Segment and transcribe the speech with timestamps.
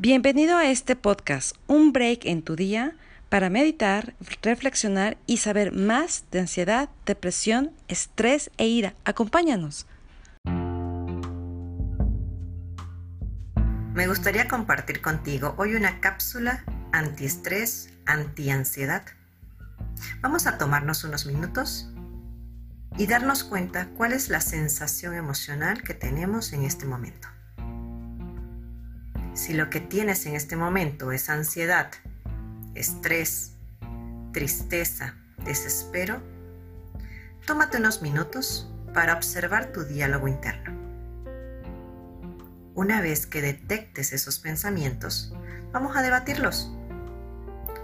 [0.00, 2.94] Bienvenido a este podcast, un break en tu día
[3.28, 8.94] para meditar, reflexionar y saber más de ansiedad, depresión, estrés e ira.
[9.04, 9.88] Acompáñanos.
[13.92, 16.62] Me gustaría compartir contigo hoy una cápsula
[16.92, 19.02] antiestrés, antiansiedad.
[20.20, 21.92] Vamos a tomarnos unos minutos
[22.96, 27.26] y darnos cuenta cuál es la sensación emocional que tenemos en este momento.
[29.38, 31.92] Si lo que tienes en este momento es ansiedad,
[32.74, 33.52] estrés,
[34.32, 35.14] tristeza,
[35.44, 36.20] desespero,
[37.46, 40.76] tómate unos minutos para observar tu diálogo interno.
[42.74, 45.32] Una vez que detectes esos pensamientos,
[45.70, 46.72] vamos a debatirlos.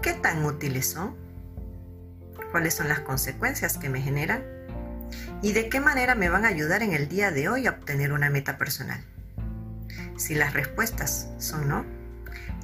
[0.01, 1.15] ¿Qué tan útiles son?
[2.51, 4.43] ¿Cuáles son las consecuencias que me generan?
[5.41, 8.11] ¿Y de qué manera me van a ayudar en el día de hoy a obtener
[8.11, 9.01] una meta personal?
[10.17, 11.85] Si las respuestas son no,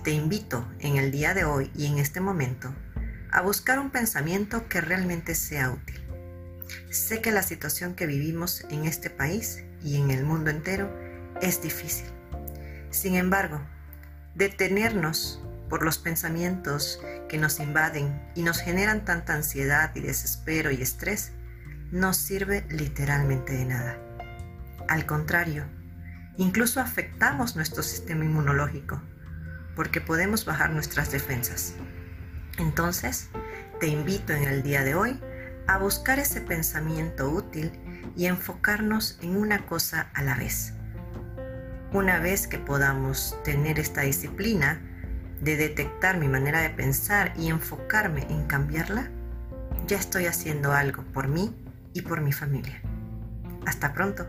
[0.04, 2.74] te invito en el día de hoy y en este momento
[3.32, 6.02] a buscar un pensamiento que realmente sea útil.
[6.90, 10.90] Sé que la situación que vivimos en este país y en el mundo entero
[11.42, 12.08] es difícil.
[12.90, 13.62] Sin embargo,
[14.36, 20.82] detenernos por los pensamientos que nos invaden y nos generan tanta ansiedad y desespero y
[20.82, 21.32] estrés
[21.92, 23.98] no sirve literalmente de nada.
[24.88, 25.66] Al contrario,
[26.38, 29.02] Incluso afectamos nuestro sistema inmunológico
[29.76, 31.76] porque podemos bajar nuestras defensas.
[32.58, 33.30] Entonces,
[33.80, 35.20] te invito en el día de hoy
[35.68, 37.72] a buscar ese pensamiento útil
[38.16, 40.74] y enfocarnos en una cosa a la vez.
[41.94, 44.82] Una vez que podamos tener esta disciplina
[45.42, 49.10] de detectar mi manera de pensar y enfocarme en cambiarla,
[49.88, 51.56] ya estoy haciendo algo por mí
[51.94, 52.82] y por mi familia.
[53.66, 54.28] Hasta pronto.